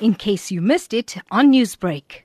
in 0.00 0.14
case 0.14 0.50
you 0.50 0.60
missed 0.60 0.92
it 0.92 1.16
on 1.30 1.52
Newsbreak. 1.52 2.22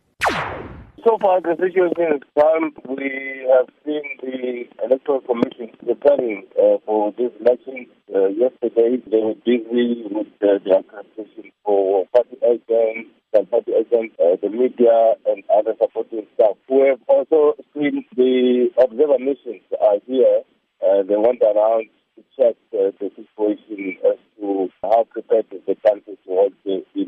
So 1.04 1.18
far, 1.18 1.42
the 1.42 1.56
situation 1.58 2.18
is 2.18 2.22
calm. 2.38 2.74
We 2.88 3.10
have 3.50 3.68
seen 3.84 4.04
the 4.22 4.86
Electoral 4.86 5.22
Commission 5.22 5.72
preparing 5.84 6.46
uh, 6.62 6.78
for 6.86 7.12
this 7.18 7.32
election. 7.40 7.88
Uh, 8.14 8.28
yesterday, 8.28 9.02
they 9.10 9.18
were 9.18 9.34
busy 9.44 10.04
with 10.12 10.28
uh, 10.44 10.62
the 10.64 10.84
accreditation 10.84 11.52
for 11.66 12.06
party 12.14 12.38
agents, 12.46 13.10
and 13.34 13.50
party 13.50 13.72
agents, 13.74 14.14
uh, 14.20 14.36
the 14.44 14.50
media, 14.50 15.16
and 15.26 15.44
other 15.58 15.74
supporting 15.82 16.28
staff. 16.36 16.56
We 16.70 16.88
have 16.90 17.02
also 17.08 17.56
seen 17.74 18.06
the 18.16 18.70
observer 18.78 19.18
missions 19.18 19.66
are 19.82 19.98
here. 20.06 20.42
Uh, 20.86 21.02
they 21.02 21.18
went 21.18 21.42
around 21.42 21.90
to 22.16 22.22
check 22.38 22.56
uh, 22.74 22.92
the 23.00 23.10
situation 23.16 23.98
as 24.06 24.18
to 24.38 24.70
how 24.84 25.08
prepared 25.10 25.46
is 25.52 25.62
the 25.66 25.76
country 25.88 26.18
towards 26.26 26.56
the, 26.64 26.84
the 26.94 27.02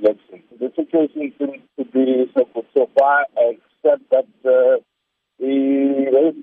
election. 0.00 0.42
The 0.58 0.72
situation 0.76 1.32
seems 1.38 1.62
to 1.78 1.84
be 1.84 2.30
so 2.36 2.46
so 2.76 2.88
far, 2.98 3.26
except 3.36 4.10
that 4.10 4.26
uh, 4.44 4.78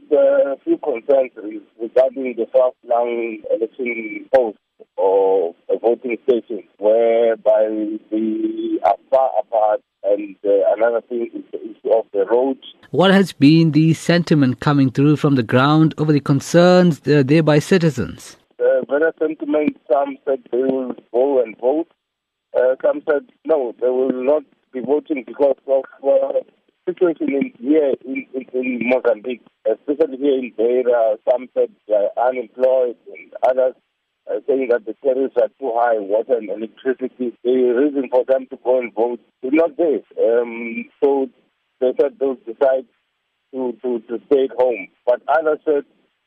there 0.09 0.53
is 0.53 0.57
a 0.57 0.63
few 0.63 0.77
concerns 0.77 1.31
regarding 1.79 2.35
the 2.35 2.47
South 2.55 2.75
Lang 2.83 3.43
election 3.55 4.29
post 4.33 4.57
or 4.97 5.55
a 5.69 5.77
voting 5.77 6.17
station, 6.27 6.63
whereby 6.77 7.97
we 8.11 8.79
are 8.83 8.95
far 9.09 9.31
apart. 9.39 9.81
And 10.03 10.35
uh, 10.45 10.49
another 10.77 11.01
thing 11.01 11.31
is 11.33 11.43
the 11.51 11.61
issue 11.61 11.91
of 11.91 12.05
the 12.13 12.25
road. 12.25 12.57
What 12.91 13.11
has 13.11 13.33
been 13.33 13.71
the 13.71 13.93
sentiment 13.95 14.59
coming 14.59 14.91
through 14.91 15.17
from 15.17 15.35
the 15.35 15.43
ground 15.43 15.95
over 15.97 16.13
the 16.13 16.19
concerns 16.19 17.01
uh, 17.07 17.23
there 17.25 17.41
by 17.41 17.59
citizens? 17.59 18.37
Uh, 18.59 18.85
very 18.87 19.11
sentiment. 19.19 19.77
Some 19.91 20.17
said 20.25 20.39
they 20.51 20.59
will 20.59 20.95
go 21.11 21.41
and 21.41 21.57
vote. 21.59 21.87
Uh, 22.55 22.75
some 22.83 23.01
said 23.09 23.25
no, 23.45 23.73
they 23.81 23.89
will 23.89 24.23
not 24.23 24.43
be 24.71 24.79
voting 24.79 25.23
because 25.25 25.57
of 25.67 25.83
uh, 26.03 26.39
situation 26.87 27.33
in, 27.33 27.53
here 27.59 27.93
in, 28.05 28.25
in, 28.33 28.45
in 28.53 28.79
Mozambique, 28.89 29.41
especially 29.65 30.17
here 30.17 30.39
in 30.39 30.53
Beira. 30.57 31.17
Some 31.29 31.49
said 31.53 31.69
are 31.89 32.29
unemployed, 32.29 32.97
and 33.07 33.33
others 33.43 33.75
uh, 34.29 34.39
saying 34.47 34.69
that 34.71 34.85
the 34.85 34.95
tariffs 35.03 35.35
are 35.37 35.49
too 35.59 35.71
high, 35.75 35.99
water 35.99 36.37
and 36.37 36.49
electricity. 36.49 37.37
The 37.43 37.51
reason 37.51 38.09
for 38.09 38.25
them 38.27 38.47
to 38.49 38.57
go 38.63 38.79
and 38.79 38.93
vote 38.93 39.19
is 39.43 39.51
not 39.53 39.77
there. 39.77 40.01
Um, 40.19 40.85
so 41.03 41.27
they 41.79 41.91
said 41.99 42.17
they'll 42.19 42.35
decide 42.35 42.85
to, 43.53 43.73
to, 43.81 43.99
to 44.07 44.19
stay 44.27 44.45
at 44.45 44.57
home. 44.57 44.87
But 45.05 45.21
others 45.27 45.59
said 45.65 45.83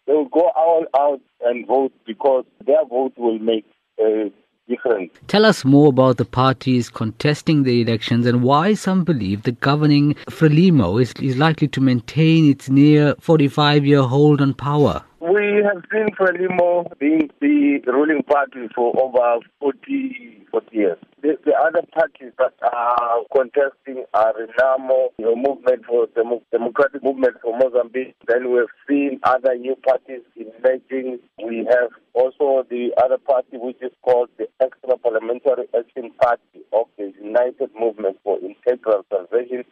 they 0.06 0.14
will 0.14 0.28
go 0.28 0.50
all 0.56 0.84
out 0.96 1.20
and 1.44 1.66
vote 1.66 1.92
because 2.06 2.44
their 2.66 2.84
vote 2.88 3.12
will 3.16 3.38
make 3.38 3.66
a 4.00 4.32
difference. 4.68 5.12
Tell 5.26 5.44
us 5.44 5.64
more 5.64 5.88
about 5.88 6.16
the 6.16 6.24
parties 6.24 6.88
contesting 6.90 7.62
the 7.62 7.80
elections 7.80 8.26
and 8.26 8.42
why 8.42 8.74
some 8.74 9.04
believe 9.04 9.42
the 9.42 9.52
governing 9.52 10.14
Frelimo 10.30 11.00
is, 11.00 11.12
is 11.20 11.36
likely 11.36 11.68
to 11.68 11.80
maintain 11.80 12.50
its 12.50 12.68
near 12.68 13.14
45 13.20 13.84
year 13.84 14.02
hold 14.02 14.40
on 14.40 14.54
power. 14.54 15.04
We 15.28 15.62
have 15.62 15.84
seen 15.92 16.08
Frelimo 16.16 16.88
being 16.98 17.28
the 17.40 17.82
ruling 17.86 18.22
party 18.22 18.68
for 18.74 18.94
over 18.98 19.44
40, 19.60 20.46
40 20.50 20.66
years. 20.76 20.98
The, 21.20 21.36
the 21.44 21.52
other 21.52 21.82
parties 21.92 22.32
that 22.38 22.54
are 22.62 23.20
contesting 23.36 24.06
are 24.14 24.32
Renamo, 24.32 25.08
the 25.18 25.36
movement 25.36 25.84
for 25.86 26.06
Demo- 26.14 26.40
democratic 26.50 27.04
movement 27.04 27.36
for 27.42 27.58
Mozambique. 27.58 28.14
Then 28.26 28.50
we 28.50 28.58
have 28.58 28.72
seen 28.88 29.20
other 29.22 29.54
new 29.54 29.76
parties 29.76 30.22
emerging. 30.34 31.18
We 31.44 31.68
have 31.68 31.90
also 32.14 32.64
the 32.70 32.92
other 32.96 33.18
party 33.18 33.58
which 33.58 33.82
is 33.82 33.92
called 34.02 34.30
the 34.38 34.48
Extra 34.62 34.96
Parliamentary 34.96 35.66
Action 35.76 36.10
Party 36.22 36.64
of 36.72 36.86
the 36.96 37.12
United 37.22 37.68
Movement 37.78 38.16
for 38.24 38.38
Integral 38.38 39.04
Salvation. 39.10 39.64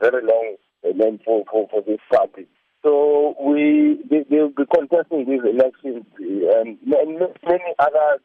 Very 0.00 0.24
long 0.24 0.56
name 0.94 1.20
for, 1.22 1.44
for, 1.50 1.68
for 1.68 1.82
this 1.82 2.00
party. 2.10 2.46
So 2.86 3.34
we 3.40 4.00
they, 4.08 4.24
they'll 4.30 4.50
be 4.50 4.62
contesting 4.72 5.26
these 5.28 5.40
elections 5.42 6.04
and 6.20 6.78
many 6.86 7.74
other 7.80 8.20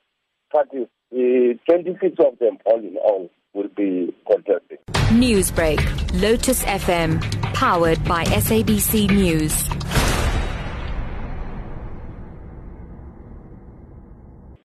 parties. 0.52 0.88
Uh, 1.12 1.58
26 1.68 2.16
of 2.20 2.38
them, 2.38 2.60
all 2.66 2.78
in 2.78 2.96
all, 2.98 3.32
will 3.56 3.70
be 3.76 4.14
contesting. 4.30 4.78
Newsbreak, 5.20 5.82
Lotus 6.22 6.64
FM, 6.64 7.20
powered 7.56 8.04
by 8.06 8.24
SABC 8.26 9.10
News. 9.10 9.81